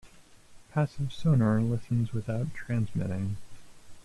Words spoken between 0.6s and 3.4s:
Passive sonar listens without transmitting.